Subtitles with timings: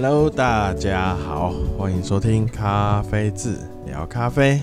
[0.00, 4.62] Hello，大家好，欢迎收听咖啡志聊咖啡。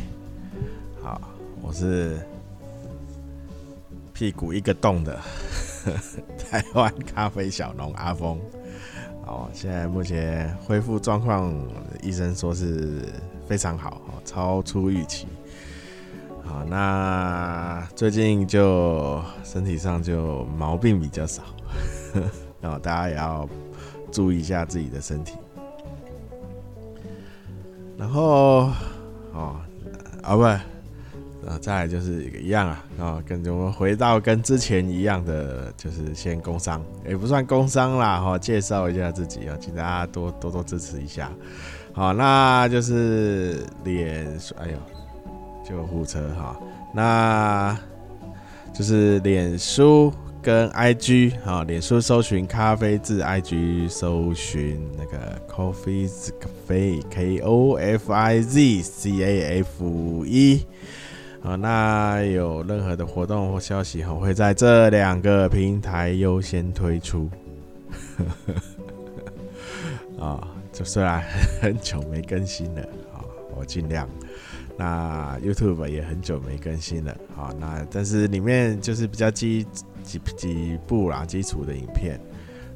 [1.03, 1.19] 好，
[1.61, 2.17] 我是
[4.13, 5.19] 屁股一个洞的
[6.39, 8.39] 台湾咖啡小农阿峰。
[9.25, 11.53] 哦，现在目前恢复状况，
[12.01, 13.01] 医生说是
[13.45, 15.27] 非常好，超出预期。
[16.45, 21.43] 好，那最近就身体上就毛病比较少，
[22.61, 23.45] 然后大家也要
[24.15, 25.35] 注意一下自己的身体。
[27.97, 28.69] 然后，
[29.33, 29.57] 哦，
[30.21, 30.61] 啊不，啊
[31.59, 41.29] 再来就是一个一样啊，啊跟我们回到跟之前一样的，就是先工商，也不算工商啦，哈，介绍一下自己啊，请大家多多多支持一下。
[41.91, 44.25] 好，那就是脸，
[44.57, 44.77] 哎呦。
[45.67, 46.55] 救护车哈，
[46.93, 47.75] 那
[48.71, 50.13] 就是脸书
[50.45, 60.63] 跟 IG 啊，脸书搜寻咖啡志，IG 搜寻那个 Coffee's Cafe K O F I Z C A F E
[61.41, 67.27] 啊，那有任何的活动或消息，我会在这两个平台优先推出。
[70.21, 71.23] 啊，就虽然
[71.59, 73.25] 很久没更新了啊，
[73.57, 74.07] 我尽量。
[74.77, 79.65] 那 YouTube 也很久没更新了，啊，那但是里面就是比较基
[80.05, 82.19] 几几部啦，基础的影片，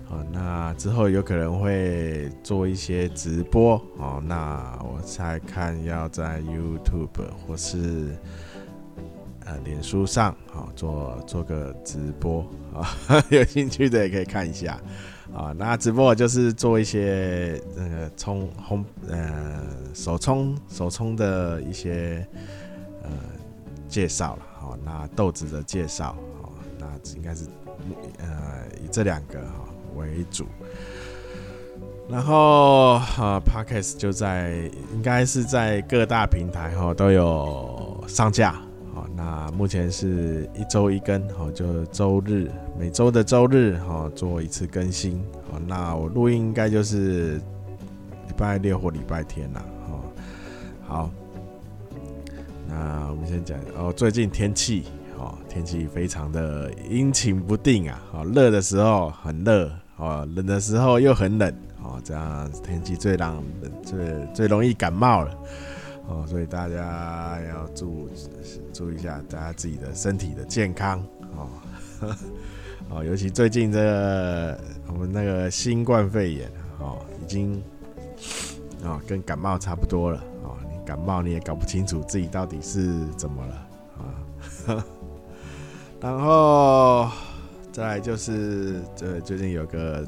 [0.05, 8.17] 好，那之后有可能会做一些直播，哦，那我再看要在 YouTube 或是
[9.45, 12.89] 呃脸书上，好做做个直播，啊，
[13.29, 14.79] 有兴趣的也可以看一下。
[15.31, 19.61] 啊，那直播就是做一些那个冲烘呃
[19.93, 22.27] 手冲手冲的一些
[23.03, 23.11] 呃
[23.87, 26.17] 介绍了，好，那豆子的介绍，
[26.79, 27.45] 那应该是
[28.19, 28.27] 呃
[28.83, 30.45] 以这两个哈为主，
[32.09, 38.61] 然后啊 Podcast 就在应该是在各大平台哈都有上架。
[39.15, 47.35] 那目前是一周一更，好，就周日每周的周日，好做一次更新，好，那我录音应该就是
[48.27, 49.65] 礼拜六或礼拜天啦，
[50.85, 51.09] 好，
[52.67, 54.85] 那我们先讲哦，最近天气，
[55.19, 61.53] 哦，天气非常的阴晴不定啊，好，热的时候很热，哦，冷的时候又很冷，
[61.83, 65.37] 哦，这样天气最让人最最容易感冒了。
[66.07, 68.09] 哦，所以大家要注
[68.73, 71.05] 注意一下大家自己的身体的健康
[71.35, 71.49] 哦。
[72.89, 76.49] 哦，尤其最近这个我们那个新冠肺炎
[76.79, 77.61] 哦，已经
[78.83, 80.57] 哦跟感冒差不多了哦。
[80.71, 83.67] 你感冒你也搞不清楚自己到底是怎么了
[83.99, 84.85] 啊。
[86.01, 87.09] 然后
[87.71, 90.05] 再来就是这最近有个。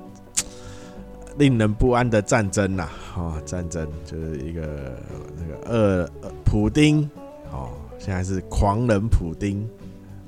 [1.38, 5.01] 令人不安的战争呐，哦，战争就是一个
[5.40, 6.09] 那个二
[6.44, 7.09] 普丁，
[7.50, 9.68] 哦，现在是狂人普丁，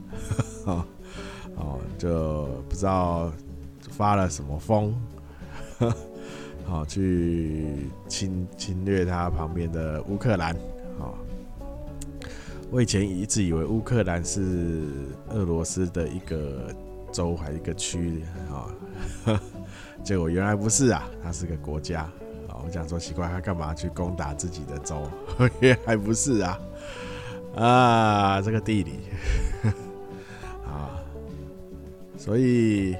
[0.65, 0.83] 哦，
[1.57, 3.29] 哦，就不知道
[3.91, 4.95] 发了什么疯，
[6.65, 10.55] 好 去侵侵略他旁边的乌克兰，
[10.99, 11.13] 哦，
[12.73, 14.81] 我以前一直以为乌克兰是
[15.29, 16.73] 俄罗斯的一个
[17.11, 18.65] 州还是一个区，啊。
[20.03, 22.01] 结果原来不是啊，它是个国家
[22.49, 22.57] 啊！
[22.65, 25.07] 我讲说奇怪，他干嘛去攻打自己的州？
[25.61, 26.59] 原来不是啊！
[27.55, 29.01] 啊，这个地理
[30.65, 30.97] 啊，
[32.17, 32.95] 所以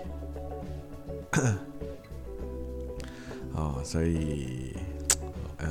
[3.56, 4.76] 啊， 所以
[5.58, 5.68] 嗯，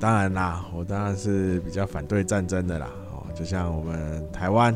[0.00, 2.90] 当然啦，我当然是比较反对战争的啦。
[3.34, 4.74] 就像我们台湾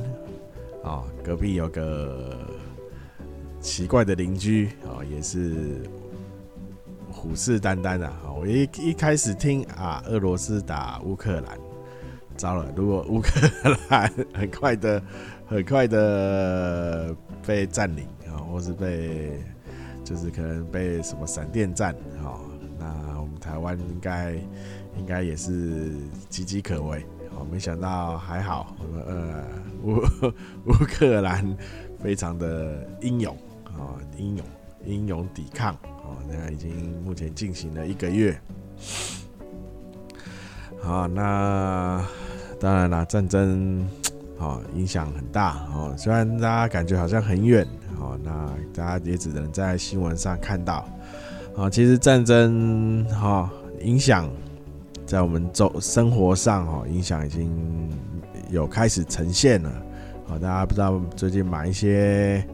[0.82, 2.36] 啊，隔壁有个。
[3.58, 5.82] 奇怪的邻居啊，也是
[7.10, 8.32] 虎视眈眈的啊！
[8.38, 11.58] 我一一开始听啊，俄罗斯打乌克兰，
[12.36, 12.70] 糟了！
[12.76, 13.28] 如果乌克
[13.88, 15.02] 兰很快的、
[15.48, 17.12] 很快的
[17.44, 19.42] 被占领啊，或是被
[20.04, 21.92] 就是可能被什么闪电战
[22.22, 22.38] 啊，
[22.78, 22.86] 那
[23.20, 24.32] 我们台湾应该
[24.96, 25.90] 应该也是
[26.30, 27.04] 岌岌可危
[27.36, 27.44] 啊！
[27.50, 29.44] 没想到还好，我们呃
[29.82, 29.96] 乌
[30.66, 31.56] 乌克兰
[32.02, 33.36] 非常的英勇。
[33.78, 34.46] 啊，英勇
[34.86, 36.16] 英勇抵抗啊！
[36.26, 38.34] 那已经目前进行了一个月。
[40.80, 42.02] 好，那
[42.58, 43.86] 当然啦，战争
[44.38, 45.94] 啊影响很大哦。
[45.98, 47.68] 虽然大家感觉好像很远
[48.00, 50.88] 哦，那大家也只能在新闻上看到
[51.54, 51.68] 啊。
[51.68, 53.50] 其实战争哈
[53.82, 54.26] 影响
[55.06, 57.48] 在我们周生活上哈影响已经
[58.50, 59.72] 有开始呈现了。
[60.26, 62.44] 好，大家不知道最近买一些。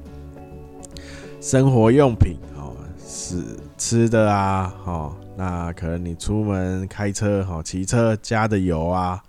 [1.40, 2.72] 生活用品哦，
[3.04, 3.43] 是
[3.76, 9.20] 吃的啊，哦，那可能你出门开车哈，骑车加的油啊，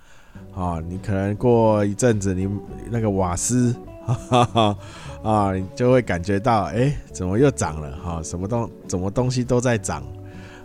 [0.54, 2.48] 啊，你可能过一阵子你
[2.92, 3.75] 那个瓦斯，
[4.06, 4.78] 哈哈
[5.24, 8.22] 啊，你就会感觉到，哎、怎么又涨了哈？
[8.22, 10.04] 什么东什么东西都在涨，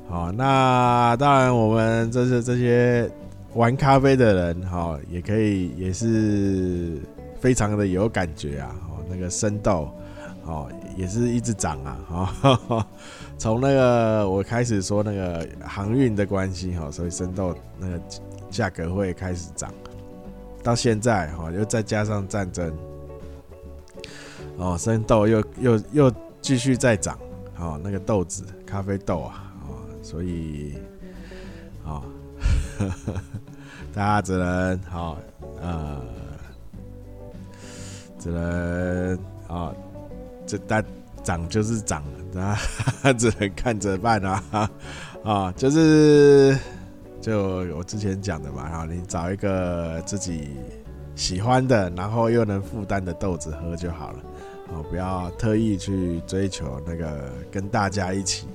[0.08, 3.10] 好，那当然我们这是这些
[3.54, 6.98] 玩咖啡的人哈，也可以也是
[7.40, 9.88] 非常的有感觉啊，哦那个生豆。
[10.44, 10.66] 哦，
[10.96, 12.34] 也是一直涨啊！
[12.40, 12.86] 哈，
[13.36, 18.00] 从那个我开始说那个航运的关系哈，所以生豆那个
[18.48, 19.70] 价格会开始涨，
[20.62, 22.72] 到现在哈，又再加上战争，
[24.56, 27.18] 哦，生豆又又又继续在涨，
[27.58, 29.47] 哦，那个豆子咖啡豆啊，
[30.08, 30.72] 所以，
[31.84, 32.02] 哦，
[33.92, 35.18] 大家只能好
[35.60, 36.02] 呃，
[38.18, 39.18] 只能
[39.48, 39.74] 啊。
[40.46, 40.82] 这但
[41.22, 42.02] 涨就是涨，
[42.34, 42.56] 啊，
[43.18, 44.70] 只能看着办啊，
[45.22, 46.56] 啊， 就是
[47.20, 47.38] 就
[47.76, 50.56] 我之前讲的嘛，然后你找一个自己
[51.14, 54.20] 喜欢的，然后又能负担的豆子喝就好了，
[54.72, 58.48] 哦，不要特意去追求那个跟大家一起，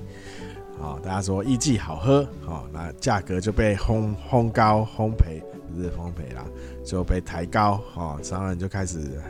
[0.80, 5.40] 啊，大家说艺伎好喝，好，那价格就被烘烘高，烘焙
[5.72, 6.44] 不是烘焙啦，
[6.84, 9.20] 就被抬高，啊，商人就开始。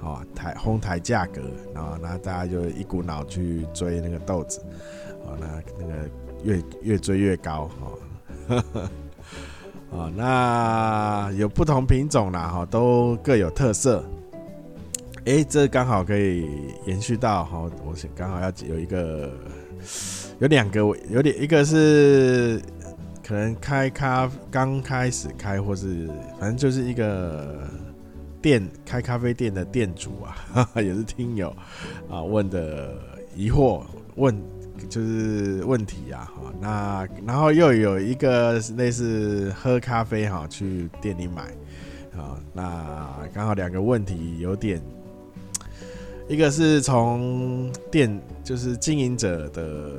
[0.00, 1.40] 哦，抬哄抬价格，
[1.72, 4.60] 然后那大家就一股脑去追那个豆子，
[5.24, 5.94] 哦，那那个
[6.42, 8.62] 越越追越高，哦，
[9.88, 14.04] 哦，那有不同品种啦，哈，都各有特色。
[15.24, 16.50] 哎，这刚好可以
[16.84, 19.32] 延续到哈，我刚好要有一个，
[20.38, 22.60] 有两个，有点一个是
[23.26, 26.08] 可能开咖刚开始开，或是
[26.38, 27.68] 反正就是一个。
[28.42, 31.48] 店开咖啡店的店主啊， 也是听友
[32.10, 32.94] 啊问的
[33.34, 33.82] 疑惑
[34.16, 34.38] 问
[34.86, 41.44] 就是问题啊，哈，那然后又有一个类似喝咖啡哈，去店里买
[42.14, 44.78] 啊，那刚好两个问题有点，
[46.28, 49.92] 一个是从店就是经营者的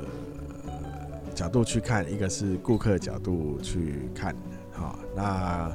[1.36, 4.34] 角度去看，一个是顾客角度去看，
[4.72, 5.70] 好，那。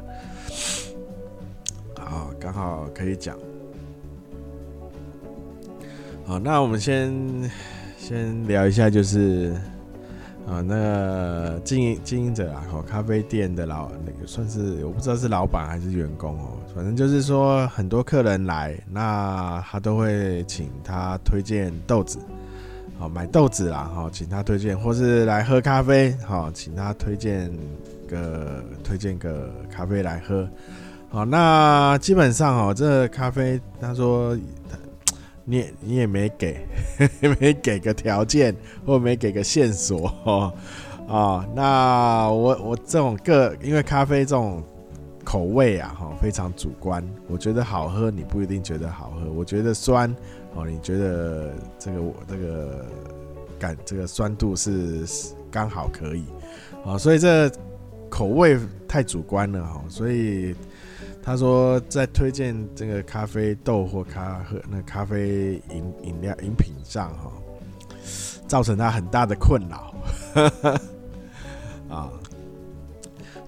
[2.03, 3.37] 好，刚好可以讲。
[6.25, 7.13] 好，那我们先
[7.97, 9.53] 先聊一下，就是
[10.47, 22.17] 啊，那个经营经营者啊，哦，咖啡店的老那个算是我不知道是老板还是员工哦，反正就是说很多客人来，那他都会请他推荐豆子，
[23.01, 27.51] 好买豆子啦，好请他推荐，或是来喝咖啡，好请他推荐
[28.07, 30.47] 个推荐个咖啡来喝。
[31.09, 34.37] 好，那基本上哦，这咖啡他说，
[35.45, 36.63] 你你也没给，
[37.39, 38.55] 没给个条件，
[38.85, 40.53] 或没给个线索哦。
[41.09, 44.61] 啊，那我我这种个，因为咖啡这种
[45.31, 47.01] 口味啊，哈，非常主观。
[47.29, 49.31] 我觉得好喝，你不一定觉得好喝。
[49.31, 50.13] 我觉得酸，
[50.53, 52.85] 哦，你觉得这个我这个
[53.57, 55.05] 感这个酸度是
[55.49, 56.25] 刚好可以，
[56.85, 57.49] 啊，所以这
[58.09, 60.53] 口味太主观了哈，所以。
[61.23, 67.31] 他说，在推荐这个咖啡豆或咖喝那咖啡饮饮料饮品上哈，
[68.47, 69.93] 造成他很大的困扰
[71.95, 72.09] 啊，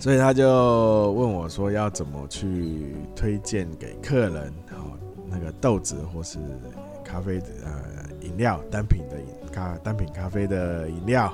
[0.04, 6.40] 所以他就问我说，要怎么去推荐给客人哦，那个豆子或是
[7.06, 7.72] 咖啡的呃
[8.20, 9.16] 饮料单品的
[9.50, 11.34] 咖单品咖啡的饮料，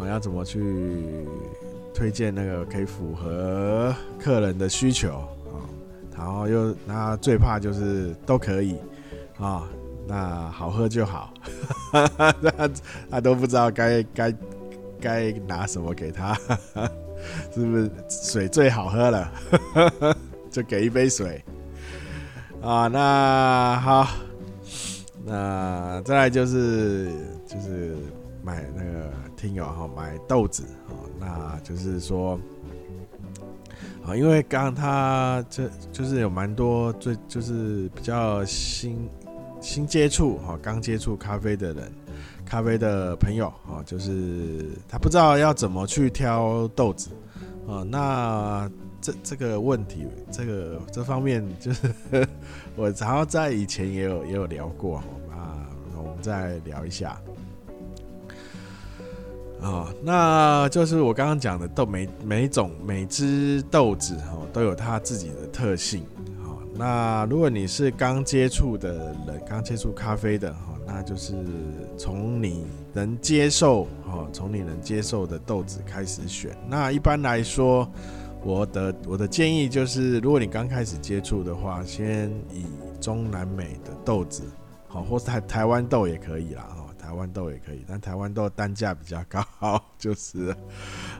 [0.00, 1.26] 我要怎么去
[1.92, 5.20] 推荐那个可以符合客人的需求？
[6.16, 8.76] 然后又，那最怕就是都可以
[9.40, 9.68] 啊，
[10.06, 11.34] 那好喝就好，
[11.90, 12.70] 他
[13.10, 14.34] 他都不知道该该
[15.00, 16.38] 该拿什么给他，
[17.54, 19.32] 是不是水最好喝了，
[20.50, 21.44] 就给一杯水
[22.62, 22.88] 啊？
[22.88, 24.08] 那好，
[25.24, 27.10] 那再来就是
[27.46, 27.96] 就是
[28.42, 32.38] 买那个听友哈，买豆子啊，那就是说。
[34.04, 39.06] 啊，因为刚刚他这就是有蛮多最就是比较新
[39.60, 41.92] 新接触哈，刚接触咖啡的人，
[42.48, 47.10] 咖啡的朋友啊，就是他不知道要怎么去挑豆子
[47.68, 47.82] 啊。
[47.82, 48.70] 那
[49.02, 51.94] 这这个问题，这个这方面就是
[52.74, 54.96] 我然后在以前也有也有聊过
[55.30, 57.20] 啊，我们再聊一下。
[59.60, 66.06] 啊，那就是我刚刚讲的豆，每每种每只豆子哈都有它自己的特性，
[66.74, 70.54] 那如果你是刚接触的人，刚接触咖啡的
[70.90, 71.34] 那就是
[71.98, 72.64] 从你
[72.94, 76.56] 能接受哈，从你能接受的豆子开始选。
[76.66, 77.86] 那一般来说，
[78.42, 82.64] 我的我的建议就是，如果你刚开始接触的话，先以
[83.02, 84.42] 中南美的豆子，
[84.88, 89.44] 好，或是台台湾豆也可以啦，哈，台湾豆也可以，但台湾豆单价比较高，
[89.98, 90.56] 就是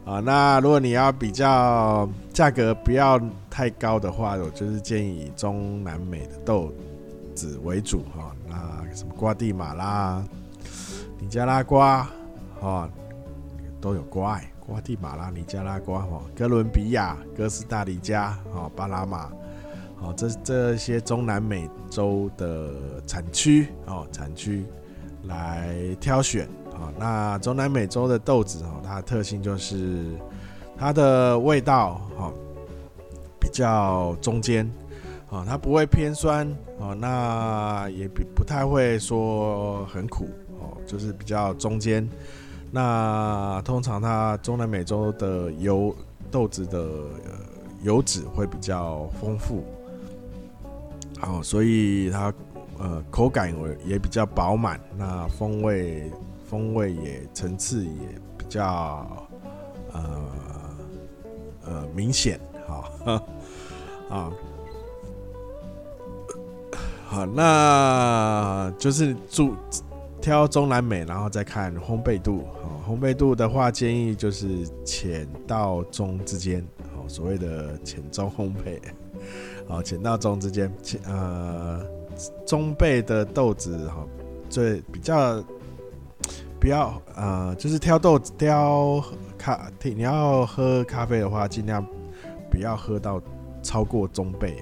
[0.06, 0.18] 啊。
[0.20, 3.20] 那如果你要比较价格不要
[3.50, 6.72] 太高的话，我就是建议以中南美的豆
[7.34, 8.34] 子为主，哈。
[8.50, 10.24] 啊什么瓜地马拉、
[11.18, 12.08] 尼加拉瓜，
[12.60, 12.88] 哈，
[13.80, 14.40] 都有瓜。
[14.66, 19.30] 瓜地马拉、尼加拉瓜、哈哥伦比亚、哥斯达黎加、哈巴拿马，
[19.96, 24.66] 好，这这些中南美洲的产区哦，产区
[25.22, 26.92] 来挑选啊。
[26.98, 30.04] 那中南美洲的豆子哦，它的特性就是
[30.76, 32.30] 它的味道哈
[33.40, 34.70] 比较中间
[35.30, 42.08] 啊，它不会偏酸哦，那也比不太会说很苦哦，就是比较中间。
[42.70, 45.94] 那通常它中南美洲的油
[46.30, 46.87] 豆子的
[47.82, 49.64] 油脂会比较丰富，
[51.18, 52.32] 好，所以它
[52.78, 53.54] 呃口感
[53.85, 56.11] 也比较饱满，那风味
[56.49, 57.90] 风味也层次也
[58.37, 59.28] 比较
[59.92, 60.25] 呃
[61.64, 62.90] 呃明显，好
[64.11, 64.32] 啊
[67.18, 69.54] 好，那就是注。
[70.20, 72.44] 挑中南美，然后再看烘焙度。
[72.60, 76.62] 好，烘焙度的话，建议就是浅到中之间。
[76.92, 78.80] 好，所谓的浅中烘焙。
[79.68, 81.80] 好，浅到中之间，浅呃，
[82.44, 84.04] 中焙的豆子哈，
[84.50, 85.40] 最比较
[86.58, 89.02] 不要呃，就是挑豆子挑
[89.38, 91.87] 咖，你要喝咖啡的话，尽量
[92.50, 93.22] 不要喝到
[93.62, 94.54] 超过中焙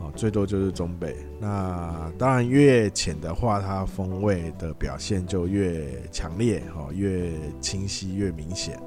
[0.00, 0.10] 哦。
[0.16, 8.78] 最多就是中北，那当然越浅的话，它风味的表现就越强烈，哦越清晰越明显。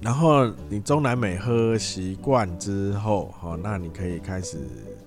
[0.00, 4.58] 然后你中南美喝习惯之后，哦那你可以开始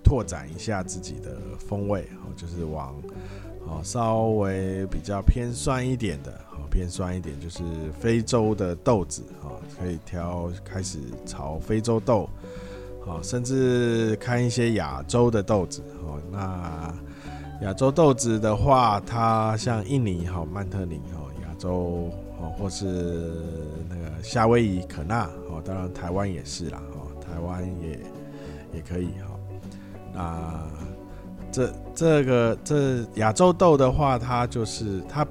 [0.04, 2.94] 拓展一下自己的风味，哦就是往
[3.66, 7.64] 哦稍微比较偏酸一点的，哦偏酸一点就是
[8.00, 12.30] 非洲的豆子，哦可以挑开始朝非洲豆。
[13.06, 16.20] 哦，甚至看一些亚洲的豆子哦。
[16.32, 16.94] 那
[17.66, 23.34] 亚洲豆子的话，它像印尼哈、曼特宁哦，亚洲哦，或是
[23.90, 28.00] 那个夏威夷可纳哦，当然台湾也是啦哦，台湾也
[28.76, 29.40] 也可以哈。
[30.14, 30.68] 那
[31.52, 35.26] 这这个这亚洲豆的话，它就是它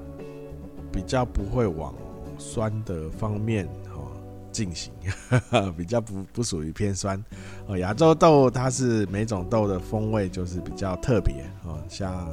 [0.91, 1.93] 比较不会往
[2.37, 3.67] 酸的方面。
[4.51, 4.91] 进行
[5.77, 7.23] 比较不不属于偏酸
[7.67, 12.29] 哦，亚洲豆它是每种豆的风味就是比较特别哦，像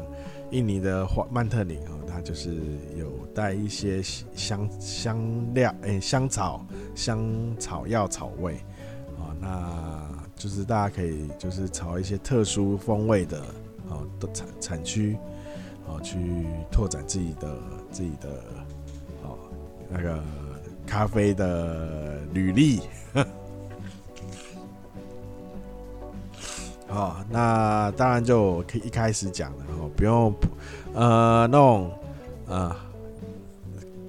[0.50, 2.54] 印尼的花曼特宁哦，它就是
[2.96, 5.18] 有带一些香香
[5.54, 7.20] 料诶，香草香
[7.58, 8.54] 草药草味
[9.18, 10.02] 啊，那
[10.36, 13.40] 就是大家可以就是炒一些特殊风味的
[13.88, 15.16] 哦的产产区
[15.86, 17.56] 哦，去拓展自己的
[17.90, 18.28] 自己的
[19.22, 19.36] 哦
[19.90, 20.22] 那个。
[20.86, 22.80] 咖啡的履历，
[26.88, 30.32] 好，那当然就可以一开始讲了哦，不用
[30.94, 31.90] 呃那种
[32.46, 32.74] 呃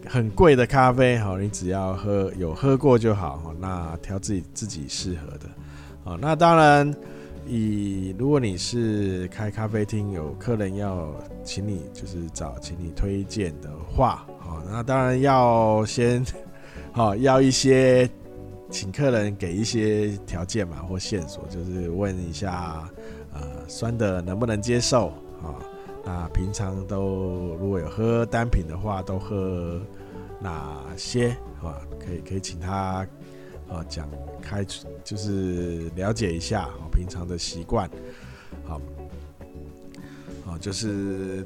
[0.07, 5.50] 很贵的咖啡，好，你只要喝有喝过就好，那挑自己自己适合的，
[6.05, 6.96] 好，那当然
[7.48, 11.12] 以如果你是开咖啡厅，有客人要
[11.43, 16.24] 请你就是找请你推荐的话，好，那当然要先。
[16.97, 18.09] 好，要一些
[18.71, 22.89] 请客人给一些条件嘛，或线索，就是问一下，
[23.31, 25.09] 呃，酸的能不能接受
[25.43, 25.61] 啊？
[26.03, 29.79] 那平常都如果有喝单品的话，都喝
[30.41, 31.29] 哪些
[31.61, 31.77] 啊？
[32.03, 33.07] 可以可以请他
[33.69, 34.09] 啊讲
[34.41, 34.65] 开，
[35.03, 37.87] 就是了解一下平常的习惯，
[38.65, 38.81] 好，
[40.43, 41.45] 好就是。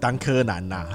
[0.00, 0.86] 当柯南呐，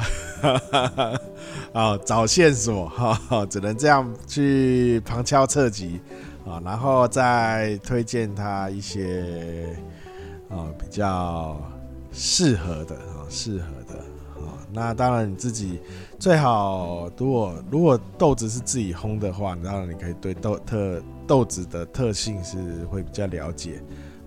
[1.74, 6.00] 啊， 找线索哈， 只能这样去旁敲侧击
[6.46, 9.76] 啊，然后再推荐他一些
[10.50, 11.60] 啊比较
[12.12, 14.00] 适合的啊，适合的
[14.42, 14.58] 啊。
[14.74, 15.80] 那当然你自己
[16.20, 23.82] 最好，如果如果豆子是自己烘的话，当然你可以对豆特豆子的特性是会比较了解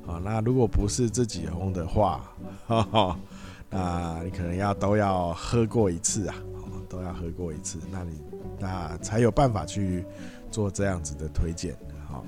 [0.07, 0.21] 啊。
[0.23, 2.21] 那如果不是自己烘的话，
[2.67, 3.19] 哈哈。
[3.75, 6.35] 啊你可能要都要喝过一次啊，
[6.89, 8.23] 都要喝过一次，那你
[8.59, 10.05] 那才有办法去
[10.51, 11.77] 做这样子的推荐，
[12.09, 12.25] 好。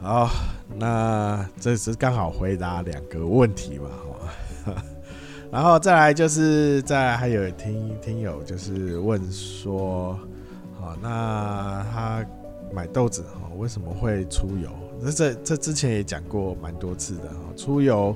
[0.00, 0.28] 好，
[0.76, 3.88] 那这是刚好回答两个问题嘛，
[5.50, 10.18] 然后再来就是再还有听听友就是问说，
[10.78, 12.26] 好，那他
[12.70, 14.68] 买豆子哦，为什么会出油？
[15.02, 18.14] 这这这之前也讲过蛮多次的哈，出油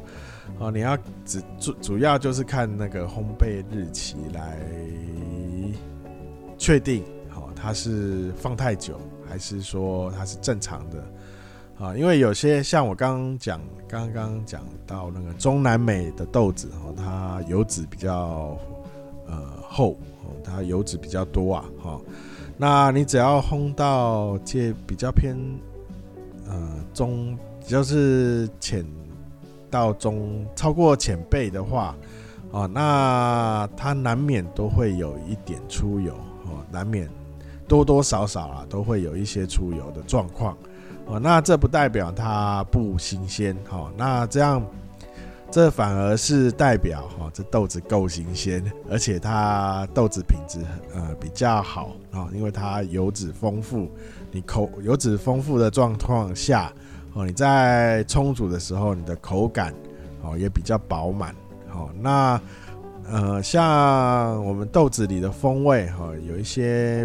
[0.59, 4.59] 哦，你要只主主要就是看那个烘焙日期来
[6.57, 11.05] 确定，好，它是放太久还是说它是正常的。
[11.79, 18.59] 啊，因为有些像我刚刚讲，刚刚讲到那个中南美的豆子哦，它油脂比较
[19.29, 19.93] 呃厚
[20.25, 22.01] 哦，它油脂比较多啊，哈。
[22.57, 25.37] 那你只要烘到介比较偏
[26.49, 27.37] 呃中，
[27.67, 28.85] 就是浅
[29.71, 31.95] 到中超过浅焙的话，
[32.51, 36.13] 哦，那它难免都会有一点出油
[36.47, 37.09] 哦，难免
[37.67, 40.57] 多多少少啊都会有一些出油的状况。
[41.07, 44.63] 哦，那这不代表它不新鲜，哈，那这样，
[45.51, 50.61] 这反而是代表哈，这豆子够新鲜，而且它豆子品质
[50.95, 53.91] 呃比较好啊，因为它油脂丰富，
[54.39, 56.73] 你口油脂丰富的状况下，
[57.13, 59.75] 哦，你在冲煮的时候，你的口感
[60.23, 61.35] 哦也比较饱满，
[61.75, 62.41] 哦，那
[63.11, 67.05] 呃像我们豆子里的风味哈，有一些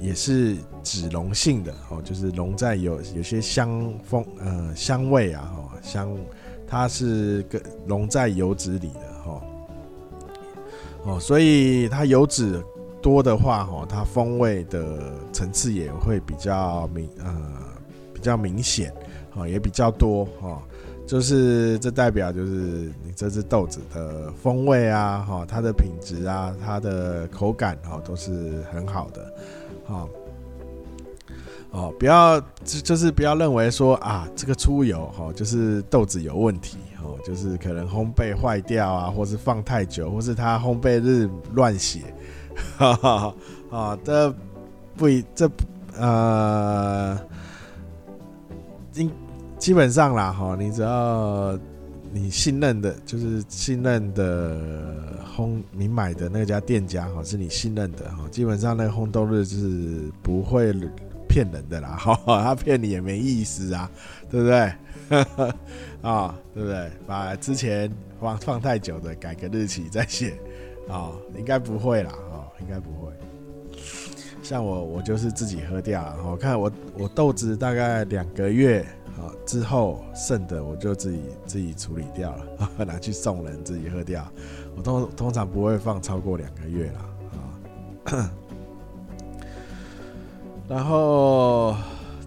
[0.00, 0.56] 也是。
[0.84, 6.16] 脂溶性的哦，就是溶在有有些香风呃香味啊哈香，
[6.66, 9.42] 它是跟溶在油脂里的哈
[11.04, 12.62] 哦，所以它油脂
[13.00, 17.34] 多的话哈，它风味的层次也会比较明呃
[18.12, 18.92] 比较明显
[19.34, 20.62] 啊，也比较多哈，
[21.06, 22.52] 就是这代表就是
[23.02, 29.22] 你这只豆子的风味啊哈，它的品质啊，它的口感哈都是很好的
[29.86, 30.06] 啊。
[31.70, 42.00] 哦，不要就就是不要认为说啊，这个出油哈，就是豆子有问题哦，就是可能烘焙坏掉啊，或是放太久，或是它烘焙日乱写，
[42.76, 43.34] 哈 哈
[43.70, 44.34] 啊，这
[44.96, 45.50] 不一这
[45.96, 47.18] 呃，
[48.92, 49.10] 基
[49.58, 51.58] 基本上啦哈，你只要
[52.12, 54.60] 你信任的，就是信任的
[55.36, 60.74] 烘，你买的那家店家哈，是你信任的哈，基本上那个烘豆日是不会。
[61.30, 63.88] 骗人的啦，哈， 他骗你也没意思啊，
[64.30, 64.72] 对不对？
[66.00, 66.90] 啊，对不对？
[67.06, 70.32] 把之前放放太久的改个日期再写，
[70.88, 72.10] 啊，应该不会啦，
[72.60, 73.12] 应该不会。
[74.42, 76.16] 像我，我就是自己喝掉了。
[76.24, 78.80] 我看我我豆子大概两个月
[79.18, 82.46] 啊之后剩的，我就自己自己处理掉了，
[82.86, 84.26] 拿去送人自己喝掉。
[84.76, 87.00] 我通通常不会放超过两个月了，
[88.14, 88.30] 啊。
[90.68, 91.74] 然后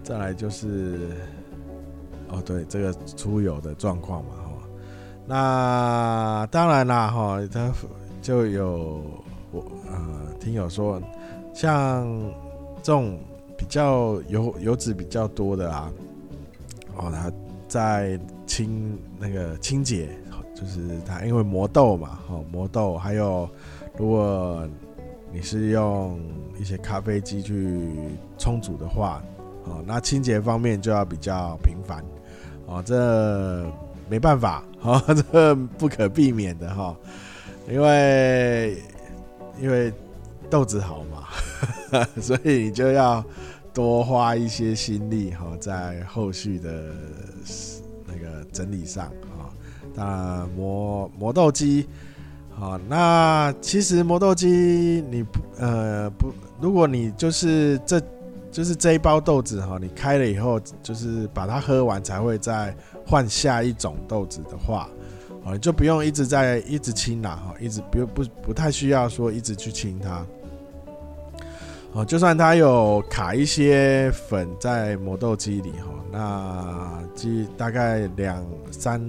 [0.02, 1.10] 再来就是，
[2.28, 4.50] 哦，对，这个出油的状况嘛，哈，
[5.26, 7.72] 那当然啦，哈，它
[8.20, 9.00] 就有
[9.52, 11.00] 我呃听友说，
[11.54, 12.06] 像
[12.82, 13.18] 这种
[13.56, 15.92] 比较油油脂比较多的啊，
[16.96, 17.30] 哦，它
[17.68, 20.08] 在清那个清洁，
[20.54, 23.48] 就是它因为磨豆嘛，哈，磨豆，还有
[23.96, 24.66] 如果。
[25.34, 26.20] 你是用
[26.60, 27.88] 一些咖啡机去
[28.36, 29.22] 冲煮的话，
[29.64, 32.04] 哦，那清洁方面就要比较频繁，
[32.66, 33.64] 哦，这
[34.10, 36.94] 没办法，哦， 这不可避免的哈，
[37.66, 38.76] 因为
[39.62, 39.92] 因为
[40.50, 43.24] 豆子好嘛， 所以你就要
[43.72, 46.92] 多花一些心力哈，在后续的
[48.04, 49.06] 那个整理上
[49.38, 49.46] 啊，
[49.94, 51.86] 那磨磨豆机。
[52.54, 58.02] 好，那其实磨豆机你不呃不，如果你就是这
[58.50, 64.88] 就是这一包豆子哈，你开了以后就是把它喝完才会再换下一种豆子的话，
[65.44, 70.26] 哦，你就不用一直在一直清了哈，一直不不不太需要说一直去清它。
[71.92, 79.02] 哦，就算它有卡一些粉在磨豆机里哈，那机大概两三。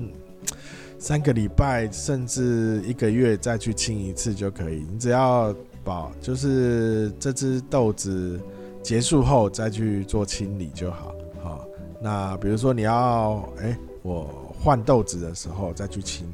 [0.99, 8.39] 三个礼拜甚至一个月再去清一次就可以，你只要保就是这只豆子
[8.81, 11.13] 结束后再去做清理就好。
[11.43, 11.65] 好，
[12.01, 16.31] 那比如说你要哎、我换豆子的时候再去清，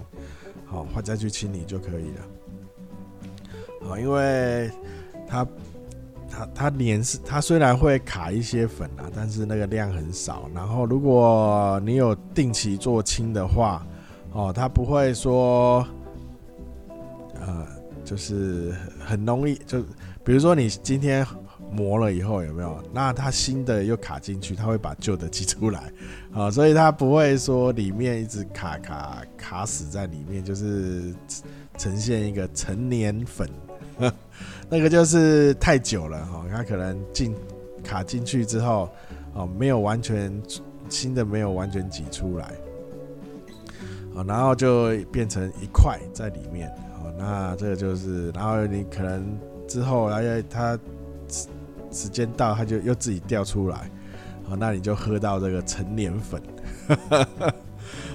[0.66, 2.22] 好，换再去清理就可以了。
[3.88, 4.70] 好，因为
[5.28, 5.48] 它
[6.30, 10.50] 它它粘是它虽然会卡一些粉啊，但是那个量很少。
[10.54, 13.86] 然后如果你有定期做清的话。
[14.32, 15.84] 哦，它不会说，
[17.42, 17.66] 呃，
[18.06, 19.82] 就是很容易，就
[20.24, 21.26] 比如说你今天
[21.72, 22.84] 磨了以后有没有？
[22.92, 25.92] 那它新的又卡进去，它会把旧的挤出来，
[26.34, 31.14] 啊， 所以它不会说里面一直卡卡卡死在里面，就是
[31.78, 33.48] 呈现一个陈年粉，
[34.68, 37.36] 那个就是太久了哈，它可能进
[37.84, 38.90] 卡进去之后，
[39.34, 40.32] 哦，没有完全
[40.90, 42.46] 新的没有完全挤出来，
[44.16, 50.76] 啊，然后就变成一块在里面，啊，那这个就是，然后你可能之后因为它。
[51.92, 53.90] 时间到，它就又自己掉出来，
[54.46, 56.42] 好，那你就喝到这个陈年粉，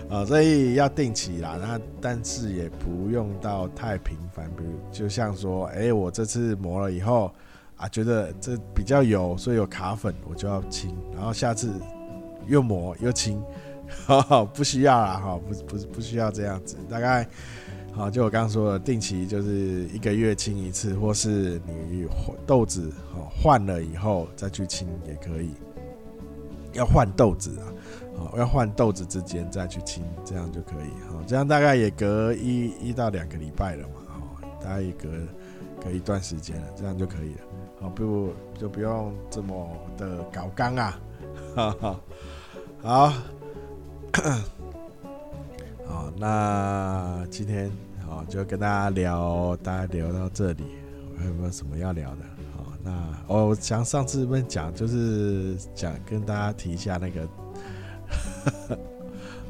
[0.08, 1.58] 啊， 所以要定期啦。
[1.60, 7.32] 那但是也不用到太频繁，比如就像说，哎、我这次磨了以后
[7.76, 11.72] 啊，觉得这比较油，所以有卡粉，我就要清，然后下次
[12.46, 13.42] 又磨又清，
[14.54, 17.26] 不需要啦，哈，不不不需要这样子，大概。
[17.96, 22.04] 好，就我刚刚说的，定期就是一个月清一次，或是你
[22.44, 25.50] 豆子哦换了以后再去清也可以。
[26.72, 27.70] 要换豆子啊，
[28.18, 30.90] 好，要换豆子之间再去清，这样就可以。
[31.08, 34.20] 好，这样大概也隔一一到两个礼拜了嘛，好，
[34.60, 35.08] 大概也隔
[35.84, 37.40] 隔一段时间了，这样就可以了。
[37.80, 41.00] 好，不就不用这么的搞刚啊，
[41.54, 42.00] 哈哈，
[42.82, 43.12] 好。
[46.16, 47.68] 那今天
[48.06, 50.64] 好就跟大家聊，大家聊到这里，
[51.18, 52.18] 还有没有什么要聊的？
[52.56, 52.92] 好，那
[53.26, 57.28] 我想上次们讲就是讲跟大家提一下那个，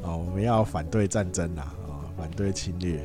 [0.01, 2.99] 哦，我们要反对战争啦，啊，反对侵略。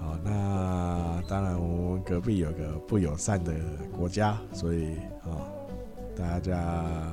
[0.00, 3.52] 好，那当然我们隔壁有个不友善的
[3.94, 5.36] 国家，所以啊，
[6.16, 7.12] 大家啊，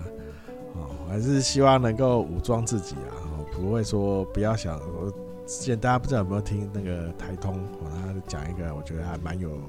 [1.10, 4.80] 还是希望能够武装自己啊，不会说不要想。
[5.46, 9.60] 之前大家不知道有没有听那个台通，他讲一个，我觉得还蛮有，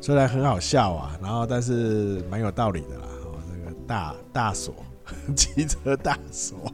[0.00, 3.04] 虽然很好笑啊，然后但是蛮有道理的啦。
[3.24, 4.72] 哦，那个大大锁，
[5.34, 6.72] 机车大锁，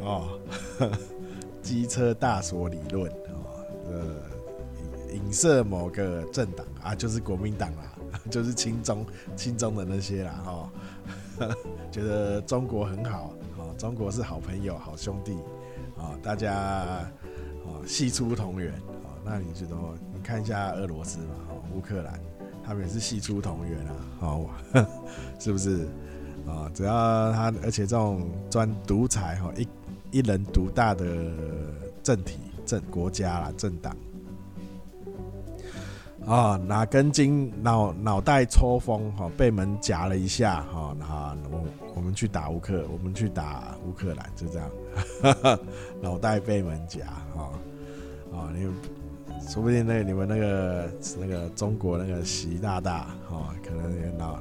[0.00, 0.40] 哦，
[1.60, 7.92] 机车大锁理论，哦，呃，影射某个政党啊，就是国民党啦，
[8.30, 9.04] 就是亲中
[9.36, 10.70] 亲中的那些啦，哦，
[11.92, 15.36] 觉得中国很好，哦，中国是好朋友、好兄弟，
[15.96, 17.06] 哦，大家。
[17.86, 18.72] 系出同源，
[19.24, 19.76] 那你觉得？
[20.14, 21.34] 你看一下俄罗斯嘛，
[21.74, 22.18] 乌克兰，
[22.64, 24.50] 他们也是系出同源啊，好，
[25.38, 25.86] 是不是？
[26.46, 29.68] 啊，只要他，而且这种专独裁哈，一
[30.10, 31.04] 一人独大的
[32.02, 33.96] 政体、政国家啦、政党，
[36.26, 44.68] 啊，哪根筋脑脑袋抽风哈，被门夹了一下哈，那我我们去打乌克，我们去打乌克兰，就这样，
[46.02, 47.50] 脑袋被门夹哈。
[48.34, 48.68] 啊，你
[49.48, 54.38] 说不定那你们那个那个中国那个习大大哦，可能也脑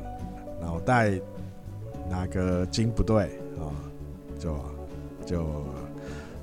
[0.59, 1.11] 脑袋
[2.09, 3.25] 哪个筋不对
[3.59, 3.69] 啊，
[4.39, 4.57] 就
[5.23, 5.43] 就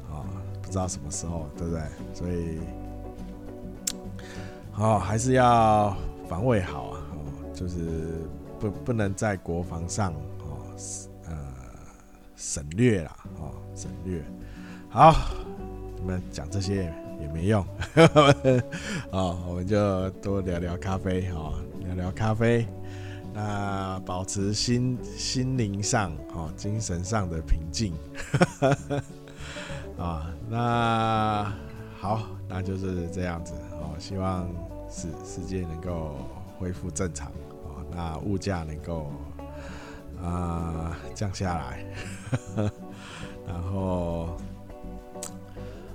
[0.08, 0.22] 啊
[0.62, 1.82] 不知道什么时候，对不对？
[2.14, 2.60] 所以
[4.76, 5.96] 哦，还是要
[6.28, 6.98] 防卫好啊，
[7.54, 8.26] 就是
[8.58, 10.74] 不不能在国防上哦
[11.26, 11.36] 呃
[12.36, 14.22] 省略了哦省略。
[14.88, 15.14] 好，
[15.96, 16.92] 你们讲这些。
[17.20, 17.64] 也没用，
[19.12, 22.66] 哦，我们就多聊聊咖啡，哦，聊聊咖啡，
[23.32, 27.94] 那保持心心灵上，哦，精神上的平静，
[29.96, 31.52] 啊， 那
[31.96, 34.48] 好，那就是这样子，哦，希望
[34.92, 36.16] 世世界能够
[36.58, 37.28] 恢复正常，
[37.64, 39.10] 哦，那物价能够
[40.22, 41.84] 啊降下来，
[43.48, 44.36] 然后。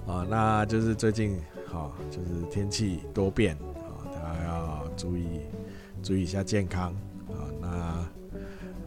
[0.08, 1.38] 啊，那就是最近，
[1.70, 5.42] 哈，就是天气多变，啊，大家要注意
[6.02, 6.94] 注意一下健康，
[7.28, 8.08] 啊，那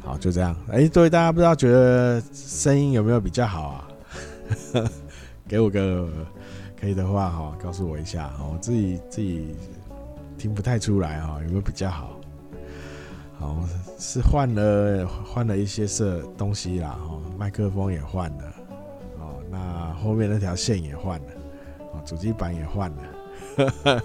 [0.01, 0.57] 好，就这样。
[0.71, 3.89] 哎、欸，对，大家不知道觉得声音有没有比较好啊？
[5.47, 6.09] 给我个
[6.75, 9.55] 可以的话，哈，告诉我一下，我自己自己
[10.41, 12.19] 听不太出来，哈，有没有比较好？
[13.39, 18.45] 好，是换了换了一些色东西啦，哈，麦克风也换了。
[19.19, 21.27] 哦那后面那条线也换了，
[21.93, 24.03] 啊，主机板也换了，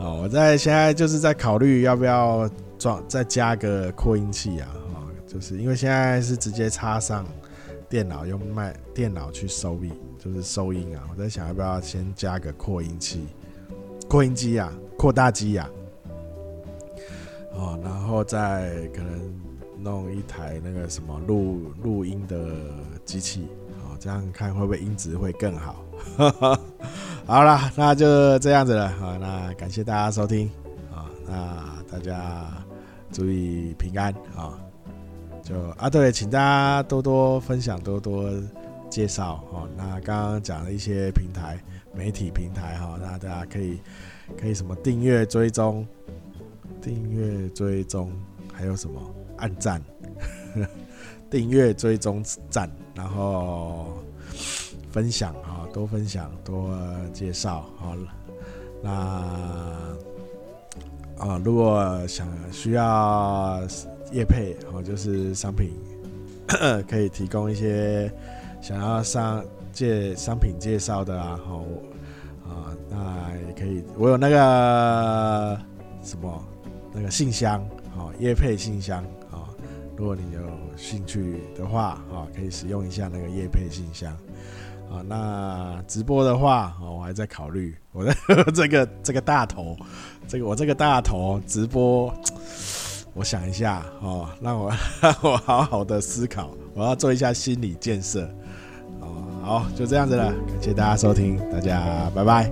[0.00, 7.24] 啊，我在现在就是在考虑要不要装再加个扩音器啊，啊，就是因为现在是直接插上
[7.88, 13.28] 电脑用麦电脑去收音，就是收音啊，我在想要不要先加个扩音器，
[14.10, 15.70] 扩音机啊，扩大机啊，
[17.54, 19.40] 哦，然后再可能
[19.78, 22.36] 弄一台那个什么录录音的
[23.04, 23.46] 机器。
[23.84, 25.84] 哦这样看会不会音质会更好？
[27.24, 28.88] 好了，那就这样子了。
[28.98, 30.50] 好，那感谢大家收听
[30.92, 32.46] 啊，那大家
[33.12, 34.58] 注意平安啊，
[35.40, 38.28] 就啊，对，请大家多多分享，多多
[38.90, 39.68] 介绍哦。
[39.76, 41.58] 那刚刚讲了一些平台、
[41.94, 43.80] 媒体平台哈，那大家可以
[44.38, 45.86] 可以什么订阅、追踪、
[46.82, 48.12] 订阅、追踪，
[48.52, 49.00] 还有什么
[49.36, 49.80] 按赞、
[51.30, 53.94] 订阅、追踪、赞，然后
[54.90, 56.76] 分享哈，多分享、多
[57.12, 57.96] 介绍好。
[58.82, 58.90] 那
[61.18, 63.60] 啊，如果想需要。
[64.12, 65.70] 业配哦，就是商品
[66.90, 68.12] 可以提供一些
[68.60, 71.64] 想要上介商品介绍的啊，好
[72.46, 75.58] 啊，那也可以，我有那个
[76.02, 76.44] 什么
[76.92, 79.48] 那个信箱哦，叶配信箱啊，
[79.96, 80.40] 如果你有
[80.76, 84.12] 兴趣的话啊，可以使用一下那个叶配信箱
[84.90, 85.02] 啊。
[85.06, 88.14] 那直播的话，我还在考虑我的
[88.54, 89.76] 这个这个大头，
[90.28, 92.12] 这个我这个大头直播。
[93.12, 94.70] 我想一下哦，让我
[95.02, 98.28] 让我好好的思考，我要做一下心理建设。
[99.50, 102.48] 好，就这样子了，感谢大家收听，大家拜拜。